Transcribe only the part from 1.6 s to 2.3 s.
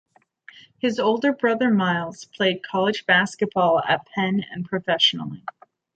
Miles